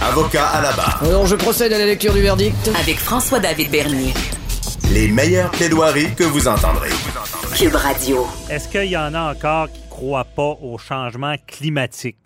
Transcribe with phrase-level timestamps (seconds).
[0.00, 1.02] Avocat à la barre.
[1.02, 2.70] Alors je procède à la lecture du verdict.
[2.80, 4.14] Avec François-David Bernier.
[4.92, 6.90] Les meilleures plaidoiries que vous entendrez.
[7.56, 8.26] Cube Radio.
[8.48, 12.16] Est-ce qu'il y en a encore qui ne croient pas au changement climatique?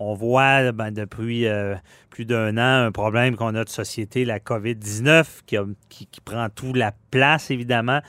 [0.00, 1.74] On voit ben, depuis euh,
[2.10, 5.56] plus d'un an un problème qu'on a de société, la COVID-19, qui,
[5.90, 8.00] qui- qui prend tout la place, évidemment.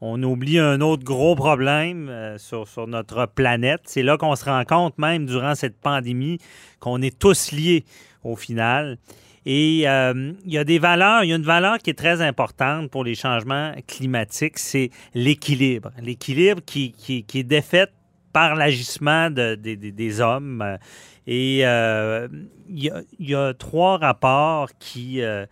[0.00, 3.80] On oublie un autre gros problème euh, sur, sur notre planète.
[3.84, 6.38] C'est là qu'on se rend compte, même durant cette pandémie,
[6.80, 7.84] qu'on est tous liés
[8.24, 8.98] au final.
[9.44, 12.22] Et euh, il y a des valeurs, il y a une valeur qui est très
[12.22, 15.90] importante pour les changements climatiques, c'est l'équilibre.
[16.00, 17.88] L'équilibre qui, qui- est défait
[18.32, 19.76] par l'agissement de- des-
[20.20, 20.78] hommes.
[21.26, 22.28] Et euh,
[22.68, 22.84] il
[23.18, 25.44] y, a- trois rapports qui euh,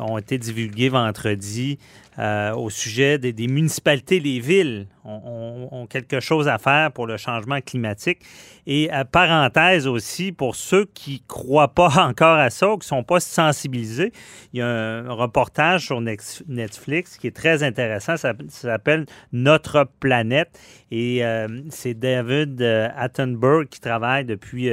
[0.00, 1.78] ont été divulgués vendredi
[2.18, 7.60] euh, au sujet des, municipalités, les villes ont, quelque chose à faire pour le changement
[7.60, 8.20] climatique.
[8.66, 12.86] Et euh, parenthèse aussi, pour ceux qui ne croient pas encore à ça ou qui
[12.86, 14.12] ne sont pas sensibilisés,
[14.52, 18.16] il y a un reportage sur Netflix qui est très intéressant.
[18.16, 20.58] Ça, s'appelle Notre planète.
[20.90, 22.62] Et euh, c'est David
[22.96, 24.70] Attenborough qui travaille depuis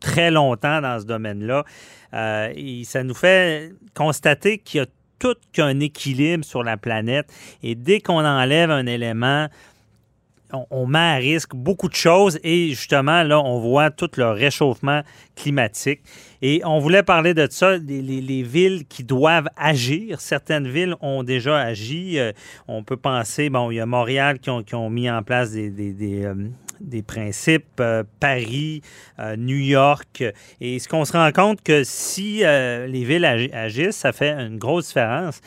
[0.00, 1.64] très longtemps dans ce domaine-là.
[2.56, 4.86] Et ça nous fait constater qu'il y a
[5.20, 7.32] tout qu'un équilibre sur la planète.
[7.62, 9.46] Et dès qu'on enlève un élément,
[10.70, 15.02] on, met à risque beaucoup de choses et justement, là, on voit tout le réchauffement
[15.36, 16.00] climatique.
[16.42, 20.20] Et on voulait parler de ça, les, les- les villes qui doivent agir.
[20.20, 22.18] Certaines villes ont déjà agi.
[22.18, 22.32] Euh,
[22.66, 26.34] on peut penser, bon, il y a Montréal qui ont, mis en place des, euh,
[26.80, 28.82] des principes, euh, Paris,
[29.18, 30.24] euh, New York.
[30.60, 34.32] Et ce qu'on se rend compte que si euh, les villes agi- agissent, ça fait
[34.32, 35.40] une grosse différence.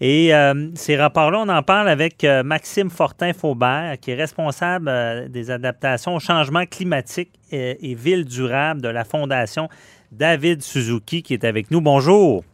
[0.00, 0.30] Et
[0.76, 6.64] ces rapports-là, on en parle avec Maxime Fortin-Faubert, qui est responsable des adaptations au changement
[6.66, 9.68] climatique et, et villes durables de la Fondation
[10.12, 11.80] David Suzuki, qui est avec nous.
[11.80, 12.44] Bonjour.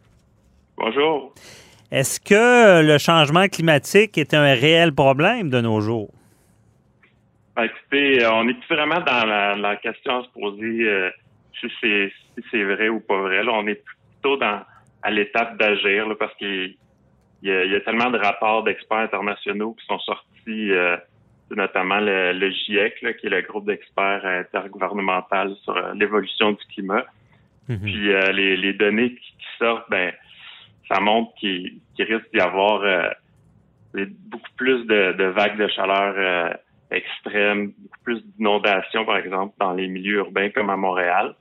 [0.75, 1.35] Bonjour.
[1.91, 6.09] Est-ce que le changement climatique est un réel problème de nos jours?
[7.55, 11.09] Ben, écoutez, euh, on est plus vraiment dans la, la question à se poser euh,
[11.59, 13.43] si c'est si c'est vrai ou pas vrai.
[13.43, 14.61] Là, on est plutôt dans
[15.03, 16.75] à l'étape d'agir là, parce qu'il
[17.41, 20.97] il y, a, il y a tellement de rapports d'experts internationaux qui sont sortis, euh,
[21.51, 26.65] notamment le, le GIEC, là, qui est le groupe d'experts intergouvernemental sur euh, l'évolution du
[26.73, 27.05] climat.
[27.67, 30.11] Puis euh, les, les données qui, qui sortent, ben,
[30.87, 33.09] ça montre qu'il qu'il risque d'y avoir euh,
[34.27, 36.53] beaucoup plus de, de vagues de chaleur euh,
[36.91, 41.35] extrêmes, beaucoup plus d'inondations, par exemple, dans les milieux urbains comme à Montréal.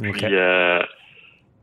[0.00, 0.82] Puis, euh,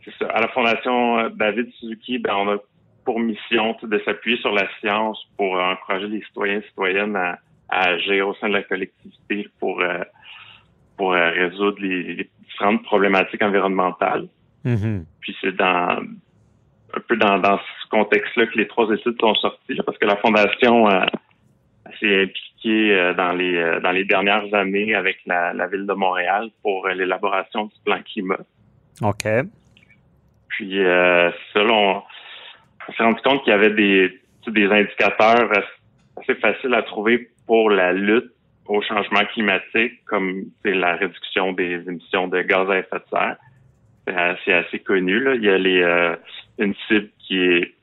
[0.06, 0.28] c'est ça.
[0.28, 2.58] À la Fondation euh, David Suzuki, ben, on a
[3.06, 7.40] pour mission de s'appuyer sur la science pour euh, encourager les citoyens et citoyennes à,
[7.70, 10.04] à agir au sein de la collectivité pour, euh,
[10.98, 14.28] pour euh, résoudre les, les différentes problématiques environnementales.
[14.64, 15.06] Mhm.
[15.22, 16.02] Puis c'est dans
[16.94, 20.06] un peu dans, dans ce contexte-là que les trois études sont sorties, là, parce que
[20.06, 21.06] la Fondation euh,
[22.00, 25.94] s'est impliquée euh, dans les euh, dans les dernières années avec la, la ville de
[25.94, 28.40] Montréal pour euh, l'élaboration du plan climat.
[29.02, 29.28] OK.
[30.50, 32.04] Puis ça, là, on,
[32.92, 35.50] s'est rendu compte qu'il y avait des, des indicateurs
[36.18, 38.34] assez faciles à trouver pour la lutte
[38.70, 43.36] au changement climatique, comme c'est la réduction des émissions de gaz à effet de serre.
[44.06, 45.20] C'est assez, assez connu.
[45.20, 45.36] Là.
[45.36, 46.16] Il y a les, euh,
[46.60, 47.74] une cible qui est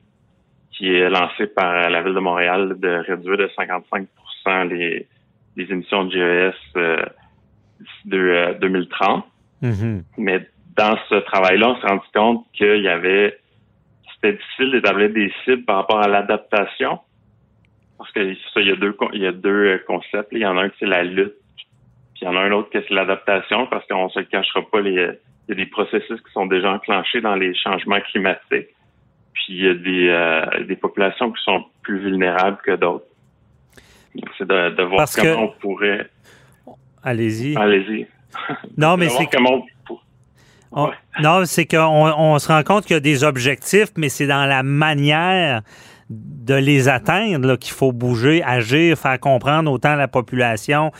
[0.77, 4.07] qui est lancée par la ville de Montréal de réduire de 55
[4.69, 5.07] les,
[5.57, 7.03] les émissions de GES euh,
[7.79, 9.25] d'ici de, euh, 2030.
[9.61, 10.03] Mhm.
[10.17, 13.37] Mais dans ce travail-là, on s'est rendu compte qu'il y avait
[14.15, 16.99] c'était difficile d'établir des cibles par rapport à l'adaptation.
[17.97, 20.29] Parce que ça, il y a deux il y a deux euh, concepts.
[20.31, 22.51] Il y en a un qui c'est la lutte, puis il y en a un
[22.51, 25.65] autre qui c'est l'adaptation, parce qu'on se le cachera pas, les, il y a des
[25.65, 28.69] processus qui sont déjà enclenchés dans les changements climatiques.
[29.45, 33.05] Puis il y a des, euh, des populations qui sont plus vulnérables que d'autres.
[34.37, 36.09] C'est de, de voir Parce comment que- on pourrait.
[37.03, 37.55] Allez-y.
[37.55, 38.07] Allez-y.
[38.77, 39.63] Non, mais c'est comment
[40.71, 40.89] on
[41.21, 41.77] Non, c'est qu'on
[42.17, 45.61] on se rend compte qu'il y a des objectifs, mais c'est dans la manière
[46.09, 50.91] de les atteindre qu'il faut bouger, agir, faire comprendre autant la population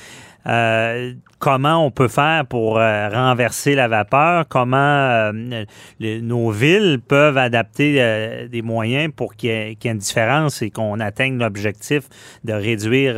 [0.45, 5.65] euh, comment on peut faire pour euh, renverser la vapeur, comment euh,
[5.99, 10.99] nos villes peuvent adapter euh, des moyens pour qu'il y, ait une différence et qu'on
[10.99, 12.03] atteigne l'objectif
[12.43, 13.15] de réduire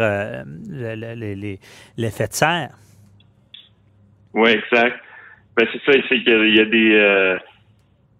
[1.98, 2.72] l'effet de serre?
[4.34, 5.00] Oui, exact.
[5.56, 7.38] Ben, c'est ça, c'est qu'il y a des...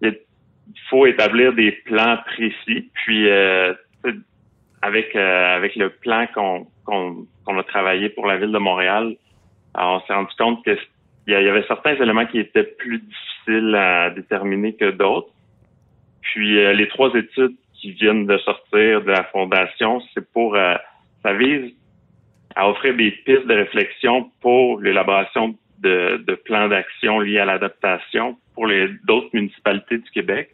[0.02, 3.30] il faut établir des plans précis, puis
[4.82, 9.16] avec avec le plan qu'on a travaillé pour la ville de Montréal,
[9.74, 10.78] alors, on s'est rendu compte qu'il
[11.26, 15.30] y avait certains éléments qui étaient plus difficiles à déterminer que d'autres.
[16.22, 20.74] Puis euh, les trois études qui viennent de sortir de la fondation, c'est pour euh,
[21.22, 21.72] ça vise
[22.56, 28.66] à offrir des pistes de réflexion pour l'élaboration de, plans d'action liés à l'adaptation pour
[28.66, 30.50] les d'autres municipalités du Québec.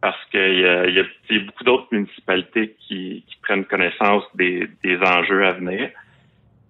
[0.00, 4.68] Parce qu'il y, a, beaucoup d'autres municipalités qui, prennent connaissance des,
[5.02, 5.90] enjeux à venir.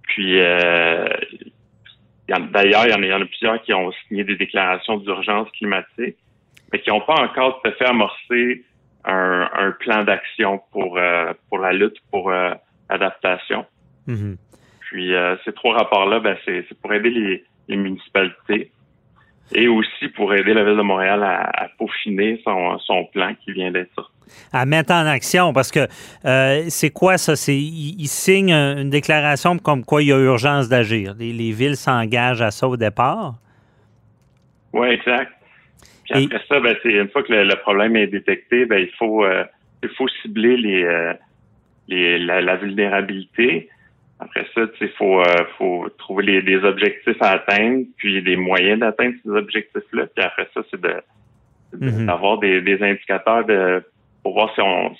[0.02, 1.08] Puis euh,
[2.28, 6.16] D'ailleurs, il y, en a, plusieurs qui ont signé des déclarations d'urgence climatique,
[6.72, 8.64] mais qui n'ont pas encore tout à fait amorcé
[9.04, 12.54] un, plan d'action pour euh, pour la lutte pour euh,
[12.88, 13.66] adaptation.
[14.08, 14.36] Mm-hmm.
[14.80, 18.70] Puis euh, ces trois rapports-là, ben, c'est pour aider les, les, municipalités
[19.52, 23.70] et aussi pour aider la ville de Montréal à, peaufiner son, son plan qui vient
[23.70, 24.14] d'être sorti
[24.52, 25.86] à mettre en action parce que
[26.24, 27.36] euh, c'est quoi ça?
[27.36, 31.14] C'est ils, signent une déclaration comme quoi il y a urgence d'agir.
[31.18, 33.34] Les, villes s'engagent à ça au départ.
[34.72, 35.32] Oui, exact.
[36.10, 39.44] Puis après ça, ben, une fois que le, problème est détecté, ben, il faut euh,
[39.82, 41.14] il faut cibler les, euh,
[41.88, 43.68] les la, vulnérabilité.
[44.20, 45.22] Après ça, il faut,
[45.58, 50.06] faut trouver les, des objectifs à atteindre, puis des moyens d'atteindre ces objectifs-là.
[50.14, 50.94] Puis après ça, c'est de
[51.76, 52.06] mm-hmm.
[52.06, 53.82] d'avoir des, des indicateurs de
[54.22, 54.94] pour voir si on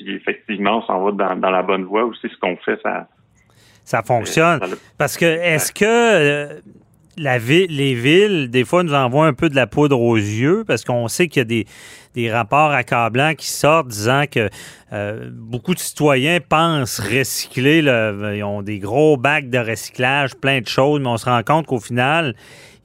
[0.00, 3.06] effectivement on s'en va dans, la bonne voie ou si ce qu'on fait ça
[3.84, 4.60] ça fonctionne.
[4.98, 6.60] Parce que est-ce que
[7.16, 10.84] la les villes, des fois, nous envoient un peu de la poudre aux yeux parce
[10.84, 11.66] qu'on sait qu'il y a des,
[12.14, 14.48] des, rapports accablants qui sortent disant que
[14.92, 20.68] euh, beaucoup de citoyens pensent recycler, ils ont des gros bacs de recyclage, plein de
[20.68, 22.34] choses, mais on se rend compte qu'au final,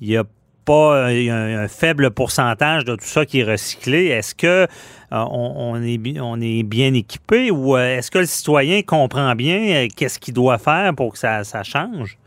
[0.02, 0.24] il y a
[0.66, 4.08] pas un, faible pourcentage de tout ça qui est recyclé.
[4.08, 4.68] Est-ce que
[5.14, 10.58] euh, est, bien équipé ou euh, est-ce que le citoyen comprend bien qu'est-ce qu'il doit
[10.58, 12.18] faire pour que ça, change?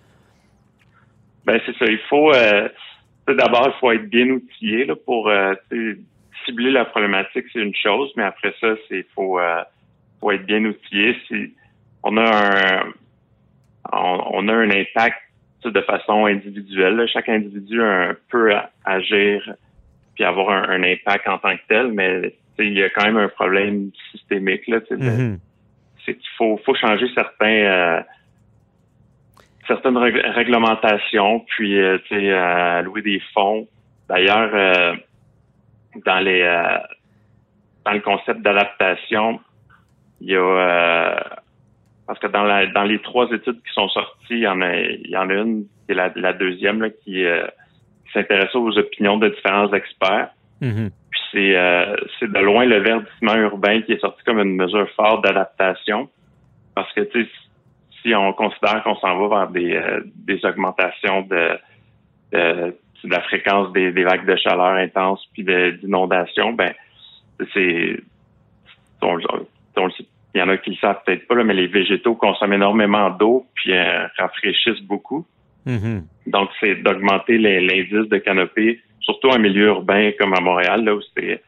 [1.49, 1.87] Ben c'est ça.
[1.87, 2.31] Il faut
[3.27, 5.31] d'abord il faut être bien outillé là, pour
[6.45, 9.41] cibler la problématique, c'est une chose, mais après ça, c'est faut
[10.21, 11.17] faut être bien outillé.
[11.27, 11.55] Si
[12.03, 12.93] on a un
[13.93, 15.17] on a un impact
[15.65, 17.07] de façon individuelle.
[17.13, 17.81] Chaque individu
[18.29, 18.53] peut
[18.85, 19.55] agir
[20.15, 23.29] puis avoir un, impact en tant que tel, mais il y a quand même un
[23.29, 24.67] problème systémique.
[24.67, 25.39] Là, mm-hmm.
[26.05, 28.05] C'est qu'il faut, faut changer certains
[29.71, 31.99] euh, certaines réglementations, puis euh,
[32.79, 33.67] allouer des fonds.
[34.09, 34.95] D'ailleurs, euh,
[36.05, 36.43] dans les
[37.85, 39.41] dans le concept d'adaptation,
[40.21, 41.39] il y a
[42.09, 44.75] parce que dans, la, dans les trois études qui sont sorties, il y en a,
[44.77, 47.47] il y en a une, qui est la, la deuxième, là, qui, euh,
[48.15, 50.31] s'intéresse aux opinions de différents experts.
[50.63, 50.91] Mm-hmm.
[51.11, 54.89] Puis c'est, euh, c'est de loin le verdissement urbain qui est sorti comme une mesure
[54.97, 56.09] forte d'adaptation.
[56.75, 57.31] Parce que tu sais,
[58.09, 61.59] si on considère qu'on s'en va vers des, euh, des augmentations de,
[62.33, 62.75] de,
[63.05, 66.73] la fréquence des, des vagues de chaleur intenses puis d'inondations, ben
[67.53, 68.01] c'est
[69.03, 69.19] on,
[69.77, 69.89] on
[70.35, 73.47] il y en a qui le savent peut-être pas, mais les végétaux consomment énormément d'eau
[73.55, 75.27] puis euh, rafraîchissent beaucoup.
[75.67, 76.03] Mm-hmm.
[76.27, 81.01] Donc, c'est d'augmenter l'indice de canopée, surtout en milieu urbain comme à Montréal, là où
[81.17, 81.43] c'est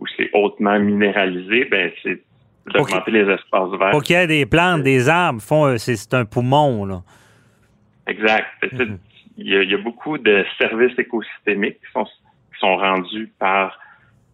[0.00, 2.20] où c'est hautement minéralisé, ben c'est
[2.72, 3.90] d'augmenter les espaces verts.
[3.90, 7.02] Pour qu'il y ait des plantes, des arbres, font euh, c'est un poumon, là.
[8.06, 8.46] Exact.
[8.62, 8.98] Mm-hmm.
[9.38, 13.78] il, y a, beaucoup de services écosystémiques qui sont, qui sont rendus par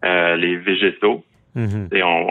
[0.04, 1.24] euh, les végétaux.
[1.56, 1.94] Mm-hmm.
[1.94, 2.28] Et on,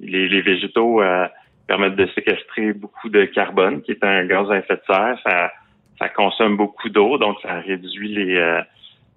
[0.00, 1.26] les, végétaux euh,
[1.66, 5.18] permettent de séquestrer beaucoup de carbone, qui est un gaz à effet de serre.
[5.24, 5.52] Ça,
[5.98, 8.60] ça consomme beaucoup d'eau, donc ça réduit les, euh,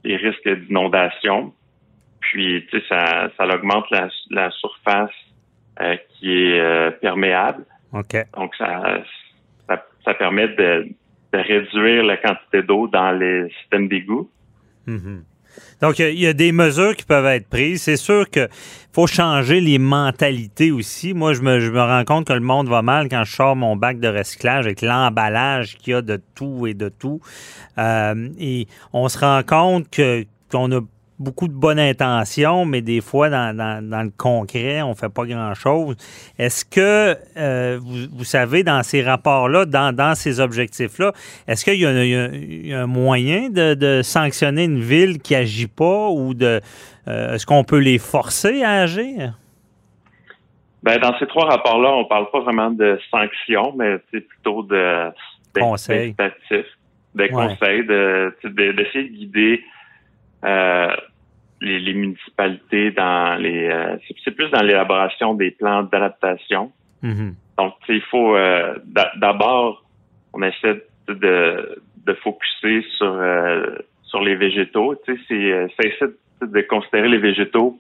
[0.04, 1.54] les risques d'inondation.
[2.20, 5.12] Puis, tu sais, ça, ça augmente la, la surface
[6.68, 7.66] est perméable.
[7.94, 9.02] Donc, ça,
[9.68, 10.88] ça, permet de,
[11.34, 14.30] de, réduire la quantité d'eau dans les systèmes d'égout.
[14.88, 15.22] Mm-hmm.
[15.82, 17.84] Donc, il y, a des mesures qui peuvent être prises.
[17.84, 18.48] C'est sûr qu'il
[18.94, 21.14] faut changer les mentalités aussi.
[21.14, 23.56] Moi, je me, je me, rends compte que le monde va mal quand je sors
[23.56, 27.22] mon bac de recyclage avec l'emballage qu'il y a de tout et de tout.
[27.78, 30.82] Euh, et on se rend compte que qu'on a
[31.20, 35.96] beaucoup de bonnes intentions, mais des fois, dans, le concret, on ne fait pas grand-chose.
[36.38, 41.14] Est-ce que, euh, vous, savez, dans ces rapports-là, dans, ces objectifs-là,
[41.48, 46.62] est-ce qu'il y, a un moyen de, sanctionner une ville qui n'agit pas ou de
[47.08, 49.34] euh, est-ce qu'on peut les forcer à agir?
[50.84, 54.64] Ben, dans ces trois rapports-là, on ne parle pas vraiment de sanctions, mais c'est plutôt
[54.64, 55.10] de
[55.60, 56.16] conseils,
[57.16, 59.64] des conseils, d'essayer de, guider
[60.46, 60.96] euh,
[61.62, 63.68] les, municipalités dans les.
[63.68, 66.72] Euh, c'est plus dans l'élaboration des plans d'adaptation.
[67.04, 67.34] Mm-hmm.
[67.58, 68.76] Donc, il faut euh,
[69.16, 69.84] d'abord,
[70.34, 73.20] on essaie de, de focuser sur
[74.04, 74.96] sur les végétaux.
[75.06, 77.80] Tu sais, c'est essaie de considérer les végétaux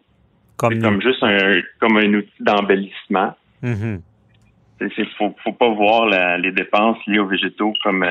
[0.58, 3.36] comme, comme juste un comme un outil d'embellissement.
[3.64, 8.06] Il faut, faut pas voir les dépenses liées aux végétaux comme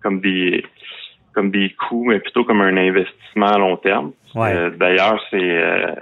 [0.00, 0.64] comme des
[1.34, 4.12] comme des coûts, mais plutôt comme un investissement à long terme.
[4.36, 5.94] Euh, d'ailleurs, c'est euh,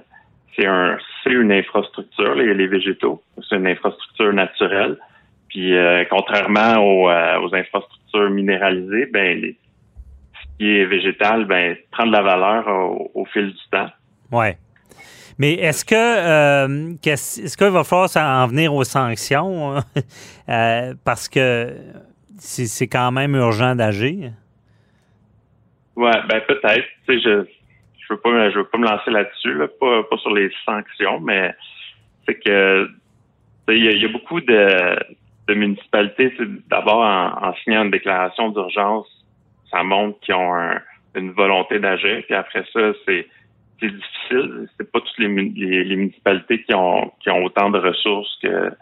[0.57, 4.97] c'est un c'est une infrastructure les, les végétaux, c'est une infrastructure naturelle.
[5.49, 9.57] Puis euh, contrairement aux, aux, infrastructures minéralisées, ben les,
[10.35, 12.69] ce qui est végétal, ben prend de la valeur
[13.15, 13.89] au, fil du temps.
[14.31, 14.57] Ouais.
[15.39, 19.77] Mais est-ce que est-ce qu'il va falloir en venir aux sanctions
[21.05, 21.75] parce que
[22.39, 24.33] c'est quand même urgent d'agir?
[26.03, 26.85] Ouais, ben peut-être.
[27.07, 27.45] Tu sais, je
[27.97, 31.21] je veux pas je veux pas me lancer là-dessus, là, pas, pas sur les sanctions,
[31.21, 31.55] mais
[32.27, 32.89] c'est que
[33.69, 34.99] il y, a beaucoup de,
[35.47, 36.35] de municipalités.
[36.69, 39.07] D'abord, en, signant une déclaration d'urgence,
[39.71, 40.57] ça montre qu'ils ont
[41.15, 42.25] une volonté d'agir.
[42.27, 43.29] Puis après ça, c'est
[43.81, 44.69] c'est difficile.
[44.77, 48.73] C'est pas toutes les, les, municipalités qui ont qui ont autant de ressources que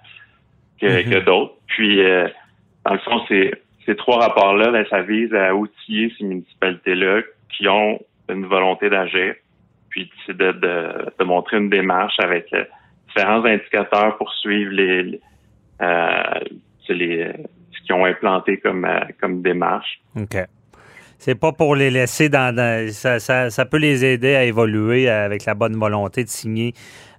[0.80, 1.24] que, mm-hmm.
[1.24, 1.56] d'autres.
[1.66, 2.26] Puis euh,
[2.86, 3.52] dans le fond, c'est
[3.86, 7.22] ces trois rapports-là, ben, ça vise à outiller ces municipalités-là
[7.56, 9.34] qui ont une volonté d'agir,
[9.88, 12.64] puis de, de, montrer une démarche avec euh,
[13.08, 15.20] différents indicateurs pour suivre les,
[15.82, 16.40] euh,
[16.88, 17.32] les
[17.72, 20.00] ce qu'ils ont implanté comme, euh, comme démarche.
[20.16, 20.36] OK.
[21.18, 22.56] C'est pas pour les laisser dans,
[22.92, 26.72] ça, ça, peut les aider à évoluer avec la bonne volonté de signer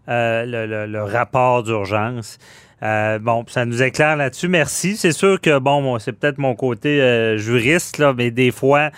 [0.07, 2.39] le, rapport d'urgence.
[2.83, 4.47] Euh, bon, ça nous éclaire là-dessus.
[4.47, 4.97] Merci.
[4.97, 8.89] C'est sûr que, bon, c'est peut-être mon côté euh, juriste, là, mais des fois,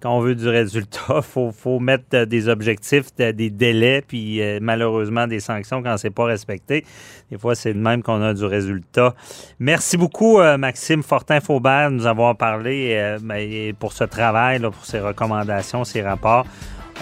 [0.00, 4.40] quand on veut du résultat, il faut, faut, mettre euh, des objectifs, des délais, puis
[4.60, 6.84] malheureusement des sanctions quand c'est pas respecté.
[7.30, 9.14] Des fois, c'est de même qu'on a du résultat.
[9.58, 15.84] Merci beaucoup, Maxime Fortin-Faubert, de nous avoir parlé ben, pour ce travail, pour ces recommandations,
[15.84, 16.46] ces rapports.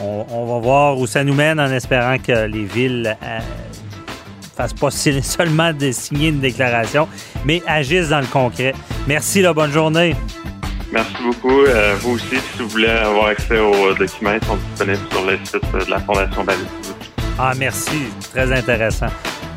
[0.00, 3.16] On, on, va voir où ça nous mène en espérant que les villes
[4.60, 4.90] fassent pas
[5.22, 7.08] seulement de signer une déclaration,
[7.44, 8.74] mais agissent dans le concret.
[9.06, 10.14] Merci, la bonne journée.
[10.92, 11.62] Merci beaucoup.
[11.62, 15.38] Euh, vous aussi, si vous voulez avoir accès aux documents, ils sont disponibles sur le
[15.44, 16.66] site de la Fondation David.
[17.38, 18.08] Ah, merci.
[18.32, 19.06] Très intéressant.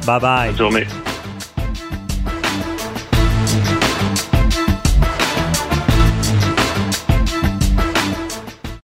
[0.05, 0.47] Bye bye.
[0.49, 0.87] Bonne journée.